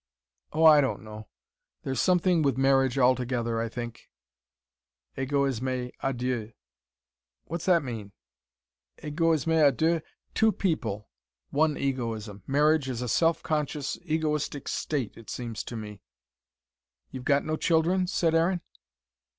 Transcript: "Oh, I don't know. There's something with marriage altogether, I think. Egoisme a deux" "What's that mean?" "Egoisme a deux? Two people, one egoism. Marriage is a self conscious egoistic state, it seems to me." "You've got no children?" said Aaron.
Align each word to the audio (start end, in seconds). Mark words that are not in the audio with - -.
"Oh, 0.51 0.63
I 0.65 0.81
don't 0.81 1.03
know. 1.03 1.27
There's 1.83 2.01
something 2.01 2.41
with 2.41 2.57
marriage 2.57 2.97
altogether, 2.97 3.61
I 3.61 3.69
think. 3.69 4.09
Egoisme 5.15 5.91
a 6.01 6.11
deux" 6.13 6.53
"What's 7.45 7.65
that 7.67 7.83
mean?" 7.83 8.11
"Egoisme 9.03 9.57
a 9.63 9.71
deux? 9.71 9.99
Two 10.33 10.51
people, 10.51 11.07
one 11.51 11.77
egoism. 11.77 12.41
Marriage 12.47 12.89
is 12.89 13.03
a 13.03 13.07
self 13.07 13.43
conscious 13.43 13.95
egoistic 14.01 14.67
state, 14.67 15.15
it 15.15 15.29
seems 15.29 15.63
to 15.65 15.75
me." 15.75 16.01
"You've 17.11 17.23
got 17.25 17.45
no 17.45 17.55
children?" 17.55 18.07
said 18.07 18.33
Aaron. 18.33 18.61